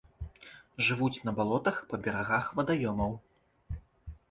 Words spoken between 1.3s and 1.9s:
балотах,